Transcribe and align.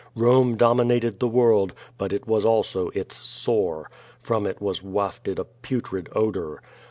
Rome 0.15 0.57
dominated 0.57 1.19
the 1.19 1.27
world, 1.27 1.73
but 1.99 2.11
it 2.11 2.25
was 2.25 2.43
also 2.43 2.89
it& 2.95 3.11
sore. 3.11 3.91
From 4.19 4.47
it 4.47 4.59
was 4.59 4.81
wafted 4.81 5.37
a 5.37 5.45
putrid 5.45 6.09
odor. 6.13 6.59